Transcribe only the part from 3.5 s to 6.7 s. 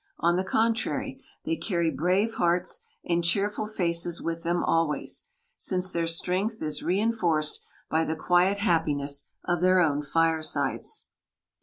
faces with them always, since their strength